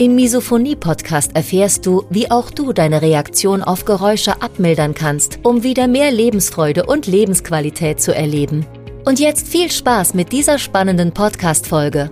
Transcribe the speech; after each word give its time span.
Im 0.00 0.14
Misophonie-Podcast 0.14 1.36
erfährst 1.36 1.84
du, 1.84 2.04
wie 2.08 2.30
auch 2.30 2.50
du 2.50 2.72
deine 2.72 3.02
Reaktion 3.02 3.62
auf 3.62 3.84
Geräusche 3.84 4.40
abmildern 4.40 4.94
kannst, 4.94 5.40
um 5.42 5.62
wieder 5.62 5.88
mehr 5.88 6.10
Lebensfreude 6.10 6.86
und 6.86 7.06
Lebensqualität 7.06 8.00
zu 8.00 8.14
erleben. 8.14 8.64
Und 9.04 9.20
jetzt 9.20 9.46
viel 9.46 9.70
Spaß 9.70 10.14
mit 10.14 10.32
dieser 10.32 10.58
spannenden 10.58 11.12
Podcast-Folge. 11.12 12.10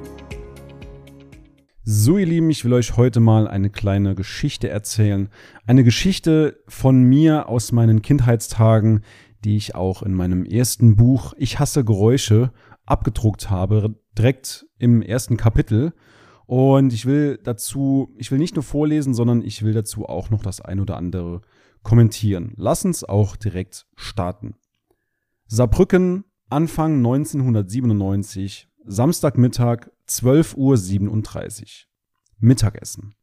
So, 1.83 2.19
ihr 2.19 2.27
Lieben, 2.27 2.51
ich 2.51 2.63
will 2.67 2.75
euch 2.75 2.99
heute 2.99 3.21
mal 3.21 3.49
eine 3.49 3.71
kleine 3.71 4.15
Geschichte 4.15 4.69
erzählen. 4.69 5.31
Eine 5.67 5.83
Geschichte 5.83 6.63
von 6.69 7.05
mir 7.05 7.49
aus 7.49 7.73
meinen 7.73 8.03
Kindheitstagen, 8.03 9.01
die 9.47 9.57
ich 9.57 9.75
auch 9.75 10.03
in 10.03 10.13
meinem 10.13 10.45
ersten 10.45 10.95
Buch 10.95 11.33
Ich 11.39 11.59
hasse 11.59 11.87
Geräusche 11.87 12.53
abgedruckt 12.85 13.49
habe, 13.49 13.95
direkt 14.15 14.67
im 14.79 15.01
ersten 15.01 15.39
Kapitel. 15.39 15.95
Und 16.49 16.95
ich 16.95 17.05
will 17.05 17.39
dazu, 17.45 18.09
ich 18.17 18.31
will 18.31 18.39
nicht 18.39 18.57
nur 18.57 18.63
vorlesen, 18.63 19.13
sondern 19.13 19.43
ich 19.43 19.63
will 19.63 19.75
dazu 19.75 20.07
auch 20.07 20.31
noch 20.31 20.41
das 20.41 20.63
ein 20.63 20.81
oder 20.81 20.97
andere 20.97 21.43
kommentieren. 21.83 22.55
Lass 22.57 22.87
uns 22.87 23.05
auch 23.05 23.37
direkt 23.37 23.87
starten. 23.97 24.55
Saarbrücken, 25.47 26.25
Anfang 26.49 26.97
1997, 26.97 28.67
Samstagmittag, 28.87 29.91
12.37 30.09 30.57
Uhr. 30.57 31.69
Mittagessen. 32.39 33.15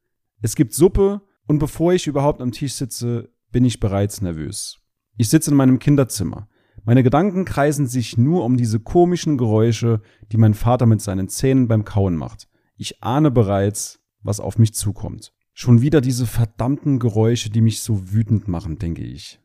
Es 0.43 0.55
gibt 0.55 0.75
Suppe 0.75 1.23
und 1.47 1.57
bevor 1.57 1.93
ich 1.93 2.05
überhaupt 2.05 2.41
am 2.41 2.51
Tisch 2.51 2.73
sitze, 2.73 3.31
bin 3.51 3.65
ich 3.65 3.79
bereits 3.79 4.21
nervös. 4.21 4.77
Ich 5.17 5.29
sitze 5.29 5.49
in 5.49 5.57
meinem 5.57 5.79
Kinderzimmer. 5.79 6.47
Meine 6.83 7.01
Gedanken 7.01 7.43
kreisen 7.43 7.87
sich 7.87 8.19
nur 8.19 8.43
um 8.43 8.55
diese 8.55 8.79
komischen 8.79 9.39
Geräusche, 9.39 10.01
die 10.31 10.37
mein 10.37 10.53
Vater 10.53 10.85
mit 10.85 11.01
seinen 11.01 11.27
Zähnen 11.27 11.67
beim 11.67 11.85
Kauen 11.85 12.17
macht. 12.17 12.47
Ich 12.77 13.03
ahne 13.03 13.31
bereits, 13.31 13.99
was 14.21 14.39
auf 14.39 14.57
mich 14.57 14.73
zukommt. 14.73 15.33
Schon 15.53 15.81
wieder 15.81 16.01
diese 16.01 16.25
verdammten 16.25 16.99
Geräusche, 16.99 17.49
die 17.49 17.61
mich 17.61 17.81
so 17.81 18.11
wütend 18.11 18.47
machen, 18.47 18.77
denke 18.77 19.03
ich. 19.03 19.39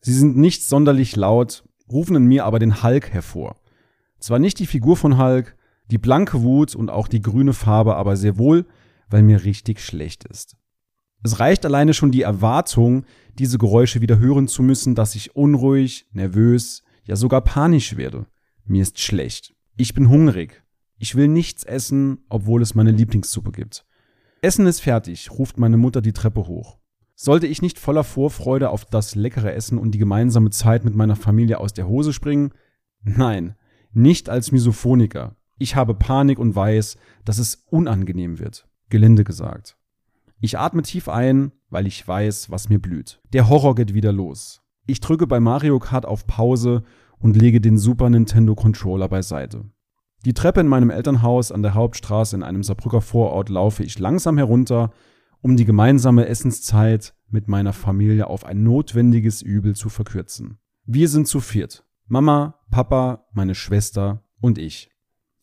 Sie 0.00 0.12
sind 0.12 0.36
nicht 0.36 0.62
sonderlich 0.62 1.16
laut, 1.16 1.64
rufen 1.90 2.16
in 2.16 2.26
mir 2.26 2.44
aber 2.44 2.58
den 2.58 2.82
Hulk 2.82 3.10
hervor. 3.10 3.56
Zwar 4.18 4.38
nicht 4.38 4.58
die 4.58 4.66
Figur 4.66 4.96
von 4.96 5.18
Hulk, 5.18 5.56
die 5.90 5.98
blanke 5.98 6.42
Wut 6.42 6.74
und 6.74 6.90
auch 6.90 7.08
die 7.08 7.22
grüne 7.22 7.52
Farbe, 7.52 7.96
aber 7.96 8.16
sehr 8.16 8.38
wohl, 8.38 8.66
weil 9.08 9.22
mir 9.22 9.44
richtig 9.44 9.80
schlecht 9.80 10.24
ist. 10.24 10.56
Es 11.22 11.40
reicht 11.40 11.64
alleine 11.64 11.94
schon 11.94 12.12
die 12.12 12.22
Erwartung, 12.22 13.04
diese 13.38 13.58
Geräusche 13.58 14.00
wieder 14.00 14.18
hören 14.18 14.48
zu 14.48 14.62
müssen, 14.62 14.94
dass 14.94 15.14
ich 15.14 15.34
unruhig, 15.34 16.06
nervös, 16.12 16.82
ja 17.04 17.16
sogar 17.16 17.40
panisch 17.40 17.96
werde. 17.96 18.26
Mir 18.64 18.82
ist 18.82 18.98
schlecht. 18.98 19.54
Ich 19.76 19.94
bin 19.94 20.08
hungrig. 20.08 20.62
Ich 20.98 21.14
will 21.14 21.28
nichts 21.28 21.64
essen, 21.64 22.18
obwohl 22.28 22.62
es 22.62 22.74
meine 22.74 22.90
Lieblingssuppe 22.90 23.52
gibt. 23.52 23.84
Essen 24.42 24.66
ist 24.66 24.80
fertig, 24.80 25.30
ruft 25.30 25.58
meine 25.58 25.76
Mutter 25.76 26.00
die 26.00 26.12
Treppe 26.12 26.46
hoch. 26.46 26.78
Sollte 27.14 27.46
ich 27.46 27.62
nicht 27.62 27.78
voller 27.78 28.04
Vorfreude 28.04 28.70
auf 28.70 28.84
das 28.84 29.14
leckere 29.14 29.52
Essen 29.54 29.78
und 29.78 29.92
die 29.92 29.98
gemeinsame 29.98 30.50
Zeit 30.50 30.84
mit 30.84 30.94
meiner 30.94 31.16
Familie 31.16 31.58
aus 31.60 31.72
der 31.72 31.88
Hose 31.88 32.12
springen? 32.12 32.52
Nein, 33.02 33.56
nicht 33.92 34.28
als 34.28 34.52
Misophoniker. 34.52 35.36
Ich 35.58 35.74
habe 35.74 35.94
Panik 35.94 36.38
und 36.38 36.54
weiß, 36.54 36.98
dass 37.24 37.38
es 37.38 37.64
unangenehm 37.70 38.38
wird. 38.38 38.68
Gelinde 38.90 39.24
gesagt. 39.24 39.78
Ich 40.40 40.58
atme 40.58 40.82
tief 40.82 41.08
ein, 41.08 41.52
weil 41.70 41.86
ich 41.86 42.06
weiß, 42.06 42.50
was 42.50 42.68
mir 42.68 42.78
blüht. 42.78 43.20
Der 43.32 43.48
Horror 43.48 43.74
geht 43.74 43.94
wieder 43.94 44.12
los. 44.12 44.60
Ich 44.86 45.00
drücke 45.00 45.26
bei 45.26 45.40
Mario 45.40 45.78
Kart 45.78 46.04
auf 46.04 46.26
Pause 46.26 46.84
und 47.18 47.36
lege 47.36 47.60
den 47.60 47.78
Super 47.78 48.10
Nintendo 48.10 48.54
Controller 48.54 49.08
beiseite. 49.08 49.64
Die 50.26 50.34
Treppe 50.34 50.58
in 50.58 50.66
meinem 50.66 50.90
Elternhaus 50.90 51.52
an 51.52 51.62
der 51.62 51.74
Hauptstraße 51.74 52.34
in 52.34 52.42
einem 52.42 52.64
Saarbrücker 52.64 53.00
Vorort 53.00 53.48
laufe 53.48 53.84
ich 53.84 54.00
langsam 54.00 54.38
herunter, 54.38 54.90
um 55.40 55.56
die 55.56 55.64
gemeinsame 55.64 56.26
Essenszeit 56.26 57.14
mit 57.28 57.46
meiner 57.46 57.72
Familie 57.72 58.26
auf 58.26 58.44
ein 58.44 58.64
notwendiges 58.64 59.40
Übel 59.40 59.76
zu 59.76 59.88
verkürzen. 59.88 60.58
Wir 60.84 61.08
sind 61.08 61.28
zu 61.28 61.38
viert. 61.38 61.84
Mama, 62.08 62.58
Papa, 62.72 63.28
meine 63.34 63.54
Schwester 63.54 64.24
und 64.40 64.58
ich. 64.58 64.90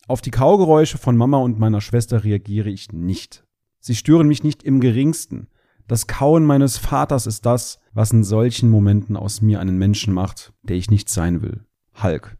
Auf 0.06 0.20
die 0.20 0.30
Kaugeräusche 0.30 0.98
von 0.98 1.16
Mama 1.16 1.38
und 1.38 1.58
meiner 1.58 1.80
Schwester 1.80 2.22
reagiere 2.22 2.68
ich 2.68 2.92
nicht. 2.92 3.46
Sie 3.80 3.94
stören 3.94 4.28
mich 4.28 4.44
nicht 4.44 4.62
im 4.64 4.80
geringsten. 4.80 5.48
Das 5.88 6.08
Kauen 6.08 6.44
meines 6.44 6.76
Vaters 6.76 7.26
ist 7.26 7.46
das, 7.46 7.78
was 7.94 8.12
in 8.12 8.22
solchen 8.22 8.68
Momenten 8.68 9.16
aus 9.16 9.40
mir 9.40 9.60
einen 9.60 9.78
Menschen 9.78 10.12
macht, 10.12 10.52
der 10.62 10.76
ich 10.76 10.90
nicht 10.90 11.08
sein 11.08 11.40
will. 11.40 11.64
Hulk. 12.02 12.36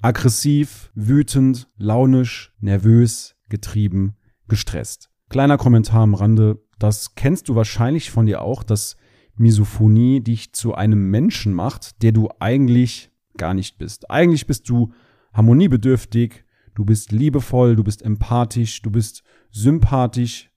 Aggressiv, 0.00 0.92
wütend, 0.94 1.68
launisch, 1.76 2.54
nervös, 2.60 3.34
getrieben, 3.48 4.14
gestresst. 4.46 5.10
Kleiner 5.28 5.58
Kommentar 5.58 6.02
am 6.02 6.14
Rande, 6.14 6.62
das 6.78 7.16
kennst 7.16 7.48
du 7.48 7.56
wahrscheinlich 7.56 8.12
von 8.12 8.26
dir 8.26 8.42
auch, 8.42 8.62
dass 8.62 8.96
Misophonie 9.36 10.20
dich 10.20 10.52
zu 10.52 10.74
einem 10.74 11.10
Menschen 11.10 11.52
macht, 11.52 12.02
der 12.02 12.12
du 12.12 12.28
eigentlich 12.38 13.10
gar 13.36 13.54
nicht 13.54 13.78
bist. 13.78 14.08
Eigentlich 14.08 14.46
bist 14.46 14.68
du 14.68 14.92
harmoniebedürftig, 15.32 16.44
du 16.76 16.84
bist 16.84 17.10
liebevoll, 17.10 17.74
du 17.74 17.82
bist 17.82 18.02
empathisch, 18.02 18.82
du 18.82 18.90
bist 18.90 19.24
sympathisch, 19.50 20.48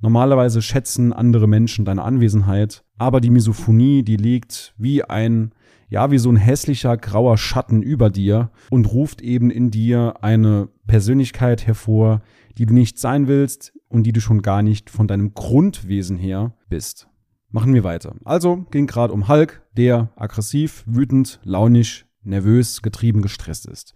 Normalerweise 0.00 0.60
schätzen 0.60 1.12
andere 1.12 1.48
Menschen 1.48 1.84
deine 1.84 2.02
Anwesenheit, 2.02 2.84
aber 2.98 3.20
die 3.20 3.30
Misophonie, 3.30 4.02
die 4.02 4.16
liegt 4.16 4.74
wie 4.76 5.02
ein, 5.02 5.52
ja, 5.88 6.10
wie 6.10 6.18
so 6.18 6.30
ein 6.30 6.36
hässlicher 6.36 6.96
grauer 6.96 7.38
Schatten 7.38 7.82
über 7.82 8.10
dir 8.10 8.50
und 8.70 8.92
ruft 8.92 9.22
eben 9.22 9.50
in 9.50 9.70
dir 9.70 10.14
eine 10.22 10.68
Persönlichkeit 10.86 11.66
hervor, 11.66 12.22
die 12.58 12.66
du 12.66 12.74
nicht 12.74 12.98
sein 12.98 13.28
willst 13.28 13.72
und 13.88 14.04
die 14.04 14.12
du 14.12 14.20
schon 14.20 14.42
gar 14.42 14.62
nicht 14.62 14.90
von 14.90 15.06
deinem 15.06 15.34
Grundwesen 15.34 16.16
her 16.16 16.54
bist. 16.68 17.08
Machen 17.50 17.72
wir 17.74 17.84
weiter. 17.84 18.14
Also 18.24 18.66
ging 18.70 18.86
gerade 18.86 19.12
um 19.12 19.28
Hulk, 19.28 19.62
der 19.76 20.10
aggressiv, 20.16 20.84
wütend, 20.86 21.40
launisch, 21.44 22.06
nervös, 22.22 22.82
getrieben, 22.82 23.22
gestresst 23.22 23.66
ist. 23.66 23.94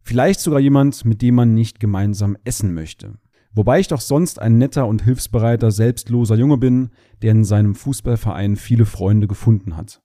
Vielleicht 0.00 0.40
sogar 0.40 0.58
jemand, 0.58 1.04
mit 1.04 1.22
dem 1.22 1.36
man 1.36 1.54
nicht 1.54 1.78
gemeinsam 1.78 2.36
essen 2.44 2.74
möchte. 2.74 3.18
Wobei 3.54 3.80
ich 3.80 3.88
doch 3.88 4.00
sonst 4.00 4.40
ein 4.40 4.58
netter 4.58 4.86
und 4.86 5.02
hilfsbereiter, 5.02 5.70
selbstloser 5.70 6.36
Junge 6.36 6.56
bin, 6.56 6.90
der 7.20 7.32
in 7.32 7.44
seinem 7.44 7.74
Fußballverein 7.74 8.56
viele 8.56 8.86
Freunde 8.86 9.28
gefunden 9.28 9.76
hat. 9.76 10.01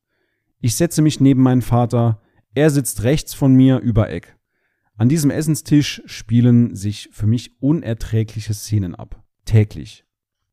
Ich 0.59 0.75
setze 0.75 1.01
mich 1.01 1.19
neben 1.19 1.44
meinen 1.44 1.62
Vater, 1.62 2.22
er 2.56 2.69
sitzt 2.69 3.03
rechts 3.03 3.34
von 3.34 3.53
mir 3.53 3.79
über 3.79 4.09
Eck. 4.09 4.35
An 4.95 5.09
diesem 5.09 5.29
Essenstisch 5.29 6.01
spielen 6.06 6.75
sich 6.75 7.09
für 7.12 7.28
mich 7.28 7.62
unerträgliche 7.62 8.56
Szenen 8.56 8.95
ab. 8.95 9.23
Täglich. 9.45 10.06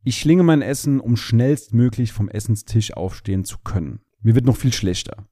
Ich 0.03 0.19
schlinge 0.19 0.43
mein 0.43 0.61
Essen, 0.61 1.01
um 1.01 1.17
schnellstmöglich 1.17 2.13
vom 2.13 2.29
Essenstisch 2.29 2.93
aufstehen 2.93 3.47
zu 3.47 3.57
können. 3.65 4.01
Mir 4.21 4.35
wird 4.35 4.45
noch 4.45 4.59
viel 4.59 4.73
schlechter. 4.73 5.27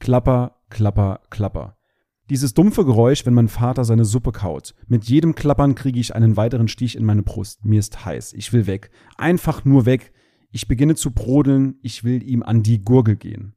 Klapper, 0.00 0.60
klapper, 0.68 1.20
klapper. 1.30 1.78
Dieses 2.28 2.52
dumpfe 2.52 2.84
Geräusch, 2.84 3.24
wenn 3.24 3.32
mein 3.32 3.48
Vater 3.48 3.86
seine 3.86 4.04
Suppe 4.04 4.32
kaut. 4.32 4.74
Mit 4.86 5.04
jedem 5.04 5.34
Klappern 5.34 5.74
kriege 5.74 5.98
ich 5.98 6.14
einen 6.14 6.36
weiteren 6.36 6.68
Stich 6.68 6.94
in 6.94 7.06
meine 7.06 7.22
Brust. 7.22 7.64
Mir 7.64 7.78
ist 7.78 8.04
heiß. 8.04 8.34
Ich 8.34 8.52
will 8.52 8.66
weg. 8.66 8.90
Einfach 9.16 9.64
nur 9.64 9.86
weg. 9.86 10.12
Ich 10.50 10.68
beginne 10.68 10.94
zu 10.94 11.12
brodeln. 11.12 11.78
Ich 11.80 12.04
will 12.04 12.22
ihm 12.22 12.42
an 12.42 12.62
die 12.62 12.82
Gurgel 12.82 13.16
gehen. 13.16 13.54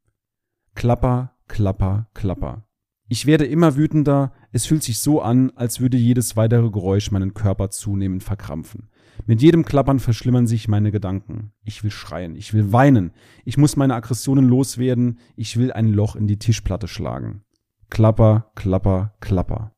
Klapper, 0.76 1.36
klapper, 1.48 2.10
klapper. 2.14 2.66
Ich 3.08 3.26
werde 3.26 3.46
immer 3.46 3.76
wütender. 3.76 4.32
Es 4.54 4.66
fühlt 4.66 4.84
sich 4.84 5.00
so 5.00 5.22
an, 5.22 5.52
als 5.56 5.82
würde 5.82 5.98
jedes 5.98 6.38
weitere 6.38 6.70
Geräusch 6.70 7.12
meinen 7.12 7.34
Körper 7.34 7.70
zunehmend 7.70 8.24
verkrampfen. 8.24 8.90
Mit 9.26 9.42
jedem 9.42 9.66
Klappern 9.66 10.00
verschlimmern 10.00 10.48
sich 10.48 10.70
meine 10.70 10.92
Gedanken. 10.92 11.52
Ich 11.64 11.84
will 11.84 11.92
schreien, 11.92 12.36
ich 12.36 12.54
will 12.54 12.72
weinen, 12.72 13.12
ich 13.44 13.58
muss 13.58 13.76
meine 13.76 13.96
Aggressionen 13.96 14.48
loswerden, 14.48 15.20
ich 15.36 15.58
will 15.58 15.74
ein 15.74 15.90
Loch 15.90 16.16
in 16.16 16.28
die 16.28 16.40
Tischplatte 16.40 16.88
schlagen. 16.88 17.44
Klapper, 17.90 18.52
klapper, 18.56 19.14
klapper. 19.20 19.76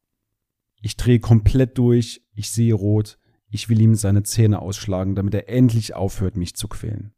Ich 0.82 0.96
drehe 0.96 1.20
komplett 1.20 1.78
durch, 1.78 2.22
ich 2.36 2.52
sehe 2.52 2.76
rot, 2.76 3.18
ich 3.50 3.68
will 3.68 3.82
ihm 3.82 3.96
seine 3.96 4.24
Zähne 4.24 4.60
ausschlagen, 4.60 5.16
damit 5.16 5.34
er 5.34 5.50
endlich 5.50 5.96
aufhört, 5.96 6.38
mich 6.38 6.56
zu 6.56 6.68
quälen. 6.68 7.14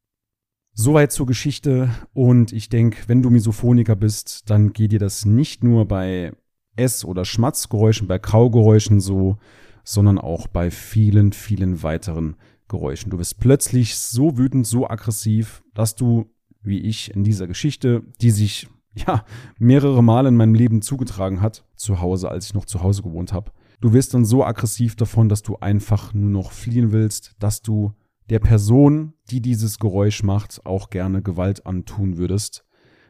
Soweit 0.77 1.13
zur 1.13 1.25
Geschichte 1.25 1.89
und 2.13 2.51
ich 2.51 2.67
denke, 2.67 3.03
wenn 3.07 3.21
du 3.21 3.29
Misophoniker 3.29 3.95
bist, 3.95 4.49
dann 4.49 4.73
geht 4.73 4.91
dir 4.91 4.99
das 4.99 5.23
nicht 5.23 5.63
nur 5.63 5.87
bei 5.87 6.33
Ess- 6.75 7.05
oder 7.05 7.23
Schmatzgeräuschen, 7.23 8.09
bei 8.09 8.19
Kaugeräuschen 8.19 8.99
so, 8.99 9.37
sondern 9.85 10.17
auch 10.17 10.47
bei 10.47 10.71
vielen, 10.71 11.31
vielen 11.31 11.81
weiteren 11.81 12.35
Geräuschen. 12.67 13.09
Du 13.09 13.19
wirst 13.19 13.39
plötzlich 13.39 13.95
so 13.95 14.37
wütend, 14.37 14.67
so 14.67 14.85
aggressiv, 14.85 15.63
dass 15.73 15.95
du, 15.95 16.25
wie 16.61 16.79
ich 16.79 17.15
in 17.15 17.23
dieser 17.23 17.47
Geschichte, 17.47 18.03
die 18.19 18.31
sich 18.31 18.67
ja 18.95 19.23
mehrere 19.57 20.03
Male 20.03 20.27
in 20.27 20.35
meinem 20.35 20.55
Leben 20.55 20.81
zugetragen 20.81 21.39
hat, 21.39 21.63
zu 21.77 22.01
Hause, 22.01 22.29
als 22.29 22.47
ich 22.47 22.53
noch 22.53 22.65
zu 22.65 22.83
Hause 22.83 23.01
gewohnt 23.01 23.31
habe. 23.31 23.51
Du 23.79 23.93
wirst 23.93 24.13
dann 24.13 24.25
so 24.25 24.43
aggressiv 24.43 24.97
davon, 24.97 25.29
dass 25.29 25.41
du 25.41 25.55
einfach 25.55 26.13
nur 26.13 26.31
noch 26.31 26.51
fliehen 26.51 26.91
willst, 26.91 27.33
dass 27.39 27.61
du 27.61 27.93
der 28.29 28.39
Person, 28.39 29.13
die 29.29 29.41
dieses 29.41 29.79
Geräusch 29.79 30.23
macht, 30.23 30.65
auch 30.65 30.89
gerne 30.89 31.21
Gewalt 31.21 31.65
antun 31.65 32.17
würdest. 32.17 32.65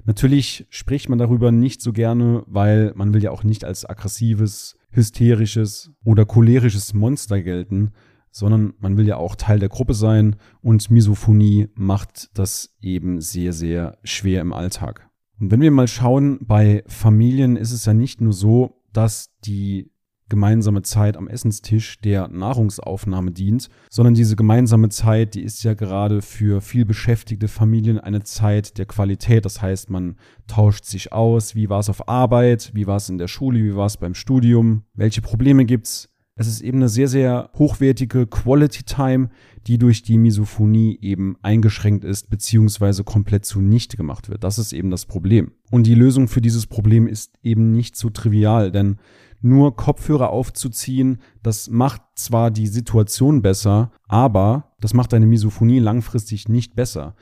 Natürlich 0.05 0.67
spricht 0.69 1.09
man 1.09 1.17
darüber 1.17 1.51
nicht 1.51 1.81
so 1.81 1.91
gerne, 1.91 2.43
weil 2.47 2.93
man 2.95 3.13
will 3.13 3.23
ja 3.23 3.31
auch 3.31 3.43
nicht 3.43 3.65
als 3.65 3.85
aggressives, 3.85 4.77
hysterisches 4.91 5.91
oder 6.03 6.25
cholerisches 6.25 6.93
Monster 6.93 7.41
gelten, 7.41 7.91
sondern 8.31 8.73
man 8.79 8.97
will 8.97 9.07
ja 9.07 9.17
auch 9.17 9.35
Teil 9.35 9.59
der 9.59 9.69
Gruppe 9.69 9.93
sein 9.93 10.35
und 10.61 10.91
Misophonie 10.91 11.69
macht 11.73 12.29
das 12.37 12.75
eben 12.81 13.21
sehr, 13.21 13.53
sehr 13.53 13.97
schwer 14.03 14.41
im 14.41 14.53
Alltag. 14.53 15.09
Und 15.39 15.51
wenn 15.51 15.61
wir 15.61 15.71
mal 15.71 15.87
schauen, 15.87 16.39
bei 16.41 16.83
Familien 16.87 17.55
ist 17.55 17.71
es 17.71 17.85
ja 17.85 17.93
nicht 17.93 18.21
nur 18.21 18.33
so, 18.33 18.83
dass 18.93 19.31
die 19.45 19.91
gemeinsame 20.29 20.81
Zeit 20.81 21.17
am 21.17 21.27
Essenstisch 21.27 21.99
der 21.99 22.27
Nahrungsaufnahme 22.27 23.31
dient, 23.31 23.69
sondern 23.89 24.15
diese 24.15 24.35
gemeinsame 24.35 24.89
Zeit, 24.89 25.35
die 25.35 25.43
ist 25.43 25.63
ja 25.63 25.73
gerade 25.73 26.21
für 26.21 26.61
viel 26.61 26.85
beschäftigte 26.85 27.47
Familien 27.47 27.99
eine 27.99 28.23
Zeit 28.23 28.77
der 28.77 28.85
Qualität. 28.85 29.45
Das 29.45 29.61
heißt, 29.61 29.89
man 29.89 30.15
tauscht 30.47 30.85
sich 30.85 31.13
aus, 31.13 31.55
wie 31.55 31.69
war 31.69 31.79
es 31.79 31.89
auf 31.89 32.07
Arbeit, 32.07 32.71
wie 32.73 32.87
war 32.87 32.97
es 32.97 33.09
in 33.09 33.17
der 33.17 33.27
Schule, 33.27 33.59
wie 33.59 33.75
war 33.75 33.85
es 33.85 33.97
beim 33.97 34.15
Studium, 34.15 34.83
welche 34.93 35.21
Probleme 35.21 35.65
gibt's. 35.65 36.09
Es 36.37 36.47
ist 36.47 36.59
eben 36.61 36.79
eine 36.79 36.89
sehr, 36.89 37.07
sehr 37.07 37.49
hochwertige 37.57 38.27
Quality 38.27 38.83
Time, 38.83 39.29
die 39.67 39.77
durch 39.77 40.03
die 40.03 40.17
Misophonie 40.17 40.99
eben 41.01 41.37
eingeschränkt 41.41 42.03
ist, 42.03 42.29
beziehungsweise 42.29 43.05
komplett 43.05 43.45
zunichte 43.45 43.95
gemacht 43.95 44.27
wird. 44.27 44.43
Das 44.43 44.59
ist 44.59 44.73
eben 44.73 44.91
das 44.91 45.05
Problem. 45.05 45.51
Und 45.71 45.87
die 45.87 45.95
Lösung 45.95 46.27
für 46.27 46.41
dieses 46.41 46.67
Problem 46.67 47.07
ist 47.07 47.39
eben 47.41 47.71
nicht 47.71 47.95
so 47.95 48.09
trivial, 48.09 48.71
denn 48.71 48.97
nur 49.41 49.75
Kopfhörer 49.75 50.29
aufzuziehen, 50.29 51.19
das 51.43 51.69
macht 51.69 52.01
zwar 52.15 52.51
die 52.51 52.67
Situation 52.67 53.41
besser, 53.41 53.91
aber 54.07 54.75
das 54.79 54.93
macht 54.93 55.13
deine 55.13 55.27
Misophonie 55.27 55.79
langfristig 55.79 56.49
nicht 56.49 56.75
besser. 56.75 57.15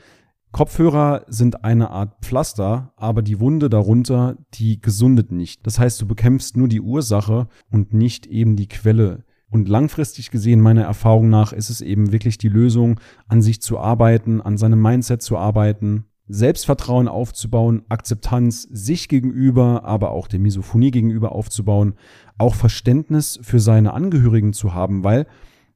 Kopfhörer 0.51 1.25
sind 1.27 1.63
eine 1.63 1.89
Art 1.89 2.23
Pflaster, 2.23 2.93
aber 2.95 3.23
die 3.23 3.39
Wunde 3.39 3.71
darunter, 3.71 4.37
die 4.53 4.79
gesundet 4.79 5.31
nicht. 5.31 5.65
Das 5.65 5.79
heißt, 5.79 5.99
du 5.99 6.05
bekämpfst 6.05 6.55
nur 6.55 6.67
die 6.67 6.81
Ursache 6.81 7.47
und 7.71 7.93
nicht 7.93 8.27
eben 8.27 8.55
die 8.55 8.67
Quelle. 8.67 9.23
Und 9.49 9.67
langfristig 9.67 10.29
gesehen, 10.29 10.61
meiner 10.61 10.83
Erfahrung 10.83 11.29
nach, 11.29 11.53
ist 11.53 11.69
es 11.69 11.81
eben 11.81 12.11
wirklich 12.11 12.37
die 12.37 12.49
Lösung, 12.49 12.99
an 13.27 13.41
sich 13.41 13.61
zu 13.61 13.79
arbeiten, 13.79 14.41
an 14.41 14.57
seinem 14.57 14.81
Mindset 14.81 15.23
zu 15.23 15.37
arbeiten, 15.37 16.05
Selbstvertrauen 16.27 17.07
aufzubauen, 17.07 17.83
Akzeptanz 17.89 18.63
sich 18.71 19.09
gegenüber, 19.09 19.83
aber 19.83 20.11
auch 20.11 20.27
der 20.27 20.39
Misophonie 20.39 20.91
gegenüber 20.91 21.33
aufzubauen, 21.33 21.95
auch 22.37 22.55
Verständnis 22.55 23.39
für 23.41 23.59
seine 23.59 23.93
Angehörigen 23.93 24.53
zu 24.53 24.73
haben, 24.73 25.03
weil 25.03 25.27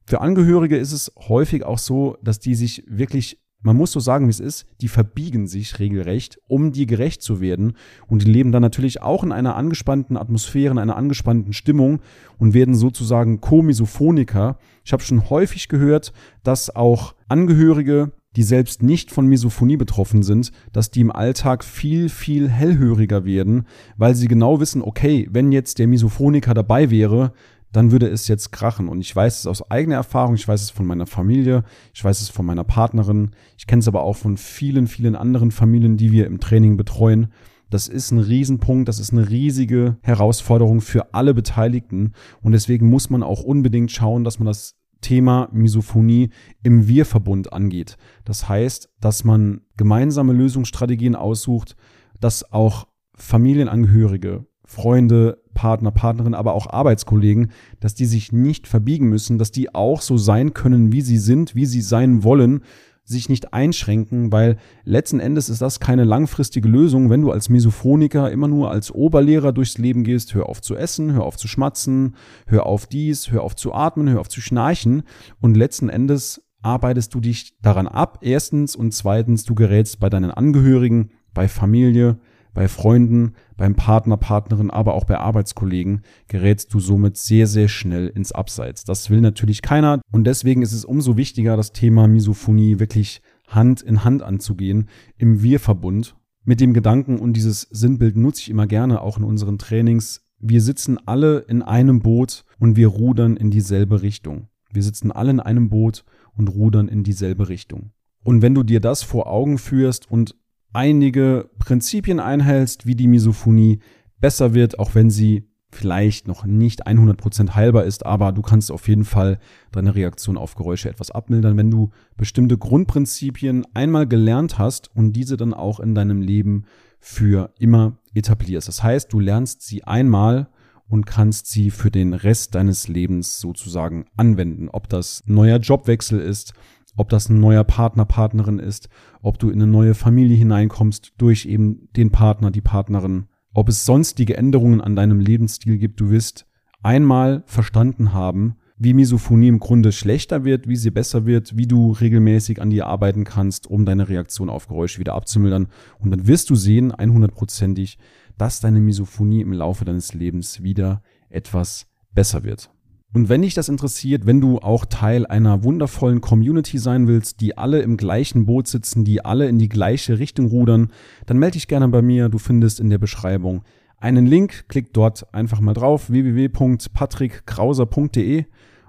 für 0.04 0.22
Angehörige 0.22 0.78
ist 0.78 0.92
es 0.92 1.12
häufig 1.28 1.64
auch 1.64 1.76
so, 1.76 2.16
dass 2.22 2.40
die 2.40 2.54
sich 2.54 2.82
wirklich, 2.88 3.38
man 3.60 3.76
muss 3.76 3.92
so 3.92 4.00
sagen, 4.00 4.24
wie 4.26 4.30
es 4.30 4.40
ist, 4.40 4.64
die 4.80 4.88
verbiegen 4.88 5.46
sich 5.46 5.78
regelrecht, 5.80 6.38
um 6.48 6.72
dir 6.72 6.86
gerecht 6.86 7.20
zu 7.20 7.42
werden 7.42 7.74
und 8.06 8.22
die 8.22 8.30
leben 8.30 8.50
dann 8.50 8.62
natürlich 8.62 9.02
auch 9.02 9.22
in 9.22 9.32
einer 9.32 9.54
angespannten 9.54 10.16
Atmosphäre, 10.16 10.72
in 10.72 10.78
einer 10.78 10.96
angespannten 10.96 11.52
Stimmung 11.52 12.00
und 12.38 12.54
werden 12.54 12.74
sozusagen 12.74 13.42
Komisophoniker. 13.42 14.56
Ich 14.82 14.94
habe 14.94 15.02
schon 15.02 15.28
häufig 15.28 15.68
gehört, 15.68 16.14
dass 16.42 16.74
auch 16.74 17.14
Angehörige 17.28 18.12
die 18.36 18.42
selbst 18.42 18.82
nicht 18.82 19.10
von 19.10 19.26
Misophonie 19.26 19.76
betroffen 19.76 20.22
sind, 20.22 20.52
dass 20.72 20.90
die 20.90 21.00
im 21.00 21.10
Alltag 21.10 21.64
viel, 21.64 22.08
viel 22.08 22.48
hellhöriger 22.48 23.24
werden, 23.24 23.66
weil 23.96 24.14
sie 24.14 24.28
genau 24.28 24.60
wissen, 24.60 24.82
okay, 24.82 25.28
wenn 25.30 25.52
jetzt 25.52 25.78
der 25.78 25.86
Misophoniker 25.86 26.54
dabei 26.54 26.90
wäre, 26.90 27.32
dann 27.72 27.90
würde 27.92 28.08
es 28.08 28.28
jetzt 28.28 28.50
krachen. 28.50 28.88
Und 28.88 29.00
ich 29.00 29.14
weiß 29.14 29.40
es 29.40 29.46
aus 29.46 29.70
eigener 29.70 29.96
Erfahrung, 29.96 30.34
ich 30.34 30.46
weiß 30.46 30.62
es 30.62 30.70
von 30.70 30.86
meiner 30.86 31.06
Familie, 31.06 31.64
ich 31.92 32.02
weiß 32.02 32.20
es 32.20 32.28
von 32.28 32.46
meiner 32.46 32.64
Partnerin, 32.64 33.32
ich 33.56 33.66
kenne 33.66 33.80
es 33.80 33.88
aber 33.88 34.02
auch 34.02 34.16
von 34.16 34.36
vielen, 34.36 34.86
vielen 34.86 35.16
anderen 35.16 35.50
Familien, 35.50 35.96
die 35.96 36.12
wir 36.12 36.26
im 36.26 36.40
Training 36.40 36.76
betreuen. 36.76 37.28
Das 37.70 37.86
ist 37.86 38.10
ein 38.10 38.18
Riesenpunkt, 38.18 38.88
das 38.88 38.98
ist 38.98 39.12
eine 39.12 39.28
riesige 39.28 39.98
Herausforderung 40.00 40.80
für 40.80 41.12
alle 41.12 41.34
Beteiligten. 41.34 42.14
Und 42.40 42.52
deswegen 42.52 42.88
muss 42.88 43.10
man 43.10 43.22
auch 43.22 43.42
unbedingt 43.42 43.90
schauen, 43.90 44.24
dass 44.24 44.38
man 44.38 44.46
das 44.46 44.76
Thema 45.00 45.48
Misophonie 45.52 46.30
im 46.62 46.88
Wir-Verbund 46.88 47.52
angeht. 47.52 47.96
Das 48.24 48.48
heißt, 48.48 48.90
dass 49.00 49.24
man 49.24 49.62
gemeinsame 49.76 50.32
Lösungsstrategien 50.32 51.14
aussucht, 51.14 51.76
dass 52.20 52.52
auch 52.52 52.88
Familienangehörige, 53.14 54.46
Freunde, 54.64 55.42
Partner, 55.54 55.90
Partnerin, 55.90 56.34
aber 56.34 56.52
auch 56.52 56.68
Arbeitskollegen, 56.68 57.50
dass 57.80 57.94
die 57.94 58.04
sich 58.04 58.32
nicht 58.32 58.68
verbiegen 58.68 59.08
müssen, 59.08 59.38
dass 59.38 59.50
die 59.50 59.74
auch 59.74 60.02
so 60.02 60.16
sein 60.16 60.54
können, 60.54 60.92
wie 60.92 61.00
sie 61.00 61.18
sind, 61.18 61.54
wie 61.54 61.66
sie 61.66 61.80
sein 61.80 62.22
wollen 62.22 62.62
sich 63.08 63.28
nicht 63.28 63.54
einschränken, 63.54 64.30
weil 64.32 64.58
letzten 64.84 65.18
Endes 65.18 65.48
ist 65.48 65.62
das 65.62 65.80
keine 65.80 66.04
langfristige 66.04 66.68
Lösung, 66.68 67.10
wenn 67.10 67.22
du 67.22 67.30
als 67.30 67.48
Misophoniker 67.48 68.30
immer 68.30 68.48
nur 68.48 68.70
als 68.70 68.90
Oberlehrer 68.90 69.52
durchs 69.52 69.78
Leben 69.78 70.04
gehst, 70.04 70.34
hör 70.34 70.48
auf 70.48 70.60
zu 70.60 70.76
essen, 70.76 71.12
hör 71.12 71.24
auf 71.24 71.36
zu 71.36 71.48
schmatzen, 71.48 72.16
hör 72.46 72.66
auf 72.66 72.86
dies, 72.86 73.30
hör 73.30 73.42
auf 73.42 73.56
zu 73.56 73.72
atmen, 73.72 74.10
hör 74.10 74.20
auf 74.20 74.28
zu 74.28 74.40
schnarchen. 74.40 75.02
Und 75.40 75.56
letzten 75.56 75.88
Endes 75.88 76.42
arbeitest 76.60 77.14
du 77.14 77.20
dich 77.20 77.54
daran 77.62 77.86
ab, 77.86 78.18
erstens. 78.22 78.76
Und 78.76 78.92
zweitens, 78.92 79.44
du 79.44 79.54
gerätst 79.54 80.00
bei 80.00 80.10
deinen 80.10 80.30
Angehörigen, 80.30 81.10
bei 81.32 81.48
Familie, 81.48 82.18
bei 82.58 82.66
Freunden, 82.66 83.34
beim 83.56 83.76
Partner, 83.76 84.16
Partnerin, 84.16 84.68
aber 84.68 84.94
auch 84.94 85.04
bei 85.04 85.16
Arbeitskollegen 85.16 86.00
gerätst 86.26 86.74
du 86.74 86.80
somit 86.80 87.16
sehr, 87.16 87.46
sehr 87.46 87.68
schnell 87.68 88.08
ins 88.08 88.32
Abseits. 88.32 88.82
Das 88.82 89.10
will 89.10 89.20
natürlich 89.20 89.62
keiner 89.62 90.00
und 90.10 90.24
deswegen 90.24 90.62
ist 90.62 90.72
es 90.72 90.84
umso 90.84 91.16
wichtiger, 91.16 91.56
das 91.56 91.70
Thema 91.70 92.08
Misophonie 92.08 92.80
wirklich 92.80 93.22
Hand 93.46 93.80
in 93.80 94.02
Hand 94.02 94.24
anzugehen 94.24 94.88
im 95.18 95.40
Wir-Verbund. 95.40 96.16
Mit 96.44 96.60
dem 96.60 96.74
Gedanken 96.74 97.20
und 97.20 97.34
dieses 97.34 97.60
Sinnbild 97.60 98.16
nutze 98.16 98.40
ich 98.40 98.50
immer 98.50 98.66
gerne 98.66 99.02
auch 99.02 99.18
in 99.18 99.22
unseren 99.22 99.58
Trainings. 99.58 100.26
Wir 100.40 100.60
sitzen 100.60 100.98
alle 101.06 101.44
in 101.46 101.62
einem 101.62 102.00
Boot 102.00 102.44
und 102.58 102.74
wir 102.74 102.88
rudern 102.88 103.36
in 103.36 103.52
dieselbe 103.52 104.02
Richtung. 104.02 104.48
Wir 104.72 104.82
sitzen 104.82 105.12
alle 105.12 105.30
in 105.30 105.38
einem 105.38 105.68
Boot 105.68 106.04
und 106.36 106.48
rudern 106.48 106.88
in 106.88 107.04
dieselbe 107.04 107.50
Richtung. 107.50 107.92
Und 108.24 108.42
wenn 108.42 108.56
du 108.56 108.64
dir 108.64 108.80
das 108.80 109.04
vor 109.04 109.28
Augen 109.28 109.58
führst 109.58 110.10
und 110.10 110.34
einige 110.72 111.50
Prinzipien 111.58 112.20
einhältst, 112.20 112.86
wie 112.86 112.94
die 112.94 113.08
Misophonie 113.08 113.80
besser 114.20 114.54
wird, 114.54 114.78
auch 114.78 114.94
wenn 114.94 115.10
sie 115.10 115.48
vielleicht 115.70 116.28
noch 116.28 116.44
nicht 116.44 116.86
100% 116.86 117.54
heilbar 117.54 117.84
ist, 117.84 118.06
aber 118.06 118.32
du 118.32 118.42
kannst 118.42 118.72
auf 118.72 118.88
jeden 118.88 119.04
Fall 119.04 119.38
deine 119.70 119.94
Reaktion 119.94 120.38
auf 120.38 120.54
Geräusche 120.54 120.88
etwas 120.88 121.10
abmildern, 121.10 121.56
wenn 121.56 121.70
du 121.70 121.90
bestimmte 122.16 122.56
Grundprinzipien 122.56 123.66
einmal 123.74 124.06
gelernt 124.06 124.58
hast 124.58 124.94
und 124.96 125.12
diese 125.12 125.36
dann 125.36 125.52
auch 125.52 125.78
in 125.78 125.94
deinem 125.94 126.22
Leben 126.22 126.64
für 127.00 127.52
immer 127.58 127.98
etablierst. 128.14 128.66
Das 128.66 128.82
heißt, 128.82 129.12
du 129.12 129.20
lernst 129.20 129.62
sie 129.62 129.84
einmal 129.84 130.48
und 130.88 131.04
kannst 131.04 131.48
sie 131.48 131.70
für 131.70 131.90
den 131.90 132.14
Rest 132.14 132.54
deines 132.54 132.88
Lebens 132.88 133.38
sozusagen 133.38 134.06
anwenden. 134.16 134.70
Ob 134.70 134.88
das 134.88 135.22
neuer 135.26 135.58
Jobwechsel 135.58 136.18
ist, 136.18 136.54
ob 136.98 137.08
das 137.08 137.28
ein 137.28 137.38
neuer 137.38 137.64
Partner, 137.64 138.04
Partnerin 138.04 138.58
ist, 138.58 138.88
ob 139.22 139.38
du 139.38 139.50
in 139.50 139.62
eine 139.62 139.70
neue 139.70 139.94
Familie 139.94 140.36
hineinkommst 140.36 141.12
durch 141.16 141.46
eben 141.46 141.88
den 141.96 142.10
Partner, 142.10 142.50
die 142.50 142.60
Partnerin, 142.60 143.26
ob 143.54 143.68
es 143.68 143.86
sonstige 143.86 144.36
Änderungen 144.36 144.80
an 144.80 144.96
deinem 144.96 145.20
Lebensstil 145.20 145.78
gibt. 145.78 146.00
Du 146.00 146.10
wirst 146.10 146.46
einmal 146.82 147.44
verstanden 147.46 148.12
haben, 148.12 148.56
wie 148.78 148.94
Misophonie 148.94 149.48
im 149.48 149.60
Grunde 149.60 149.92
schlechter 149.92 150.44
wird, 150.44 150.68
wie 150.68 150.76
sie 150.76 150.90
besser 150.90 151.24
wird, 151.24 151.56
wie 151.56 151.66
du 151.66 151.92
regelmäßig 151.92 152.60
an 152.60 152.70
dir 152.70 152.86
arbeiten 152.86 153.24
kannst, 153.24 153.68
um 153.68 153.84
deine 153.84 154.08
Reaktion 154.08 154.50
auf 154.50 154.66
Geräusche 154.66 154.98
wieder 154.98 155.14
abzumildern. 155.14 155.68
Und 156.00 156.10
dann 156.10 156.26
wirst 156.26 156.50
du 156.50 156.56
sehen, 156.56 156.92
100%ig, 156.92 157.96
dass 158.36 158.60
deine 158.60 158.80
Misophonie 158.80 159.40
im 159.40 159.52
Laufe 159.52 159.84
deines 159.84 160.14
Lebens 160.14 160.64
wieder 160.64 161.02
etwas 161.30 161.86
besser 162.12 162.42
wird. 162.42 162.70
Und 163.14 163.30
wenn 163.30 163.42
dich 163.42 163.54
das 163.54 163.70
interessiert, 163.70 164.26
wenn 164.26 164.40
du 164.40 164.58
auch 164.58 164.84
Teil 164.84 165.24
einer 165.26 165.64
wundervollen 165.64 166.20
Community 166.20 166.76
sein 166.76 167.06
willst, 167.06 167.40
die 167.40 167.56
alle 167.56 167.80
im 167.80 167.96
gleichen 167.96 168.44
Boot 168.44 168.68
sitzen, 168.68 169.02
die 169.04 169.24
alle 169.24 169.48
in 169.48 169.58
die 169.58 169.70
gleiche 169.70 170.18
Richtung 170.18 170.48
rudern, 170.48 170.92
dann 171.24 171.38
melde 171.38 171.54
dich 171.54 171.68
gerne 171.68 171.88
bei 171.88 172.02
mir. 172.02 172.28
Du 172.28 172.36
findest 172.36 172.80
in 172.80 172.90
der 172.90 172.98
Beschreibung 172.98 173.62
einen 173.96 174.26
Link. 174.26 174.68
Klick 174.68 174.92
dort 174.92 175.34
einfach 175.34 175.60
mal 175.60 175.72
drauf 175.72 176.10
www.patrickkrauser.de 176.10 178.44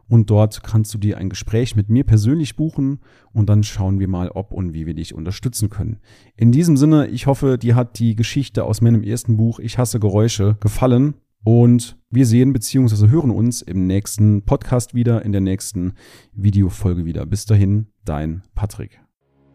und 0.10 0.30
dort 0.30 0.64
kannst 0.64 0.94
du 0.94 0.98
dir 0.98 1.18
ein 1.18 1.30
Gespräch 1.30 1.78
mit 1.78 1.90
mir 1.90 2.04
persönlich 2.04 2.58
buchen 2.58 3.00
und 3.32 3.48
dann 3.48 3.64
schauen 3.64 4.00
wir 4.00 4.10
mal, 4.10 4.28
ob 4.30 4.52
und 4.52 4.74
wie 4.74 4.86
wir 4.86 4.96
dich 4.96 5.14
unterstützen 5.14 5.70
können. 5.70 6.00
In 6.36 6.52
diesem 6.52 6.76
Sinne, 6.76 7.08
ich 7.08 7.26
hoffe, 7.26 7.58
dir 7.58 7.76
hat 7.76 8.00
die 8.00 8.18
Geschichte 8.18 8.66
aus 8.66 8.82
meinem 8.82 9.04
ersten 9.04 9.38
Buch 9.38 9.60
Ich 9.60 9.78
hasse 9.78 10.02
Geräusche 10.02 10.58
gefallen 10.60 11.14
Und 11.44 11.98
wir 12.10 12.26
sehen 12.26 12.54
bzw. 12.54 13.08
hören 13.10 13.32
uns 13.32 13.62
im 13.62 13.88
nächsten 13.88 14.44
Podcast 14.44 14.94
wieder, 14.94 15.24
in 15.24 15.32
der 15.32 15.42
nächsten 15.42 15.94
Videofolge 16.34 17.06
wieder. 17.06 17.26
Bis 17.26 17.46
dahin, 17.46 17.88
dein 18.06 18.44
Patrick. 18.56 19.00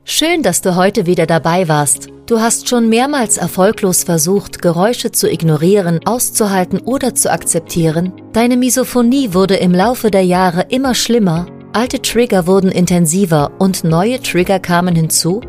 Schön, 0.06 0.42
dass 0.42 0.60
du 0.60 0.76
heute 0.76 1.06
wieder 1.06 1.26
dabei 1.26 1.66
warst. 1.66 2.08
Du 2.26 2.40
hast 2.40 2.68
schon 2.68 2.90
mehrmals 2.90 3.38
erfolglos 3.38 4.04
versucht, 4.04 4.60
Geräusche 4.60 5.12
zu 5.12 5.30
ignorieren, 5.30 6.00
auszuhalten 6.04 6.78
oder 6.78 7.14
zu 7.14 7.32
akzeptieren. 7.32 8.12
Deine 8.32 8.58
Misophonie 8.58 9.32
wurde 9.32 9.56
im 9.56 9.72
Laufe 9.72 10.10
der 10.10 10.24
Jahre 10.24 10.66
immer 10.68 10.94
schlimmer, 10.94 11.46
alte 11.72 12.02
Trigger 12.02 12.46
wurden 12.46 12.70
intensiver 12.70 13.52
und 13.58 13.82
neue 13.84 14.20
Trigger 14.20 14.60
kamen 14.60 14.94
hinzu? 14.94 15.40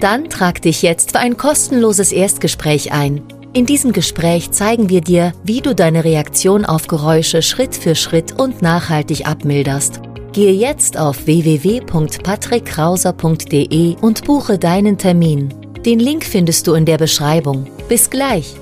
Dann 0.00 0.28
trag 0.28 0.60
dich 0.62 0.82
jetzt 0.82 1.12
für 1.12 1.20
ein 1.20 1.36
kostenloses 1.36 2.10
Erstgespräch 2.10 2.92
ein. 2.92 3.22
In 3.52 3.66
diesem 3.66 3.92
Gespräch 3.92 4.52
zeigen 4.52 4.90
wir 4.90 5.00
dir, 5.00 5.32
wie 5.42 5.60
du 5.60 5.74
deine 5.74 6.04
Reaktion 6.04 6.64
auf 6.64 6.86
Geräusche 6.86 7.42
Schritt 7.42 7.74
für 7.74 7.96
Schritt 7.96 8.40
und 8.40 8.62
nachhaltig 8.62 9.26
abmilderst. 9.26 10.00
Gehe 10.32 10.52
jetzt 10.52 10.96
auf 10.96 11.26
www.patrickkrauser.de 11.26 13.96
und 14.00 14.24
buche 14.24 14.56
deinen 14.56 14.98
Termin. 14.98 15.52
Den 15.84 15.98
Link 15.98 16.24
findest 16.24 16.68
du 16.68 16.74
in 16.74 16.84
der 16.84 16.98
Beschreibung. 16.98 17.66
Bis 17.88 18.08
gleich! 18.08 18.54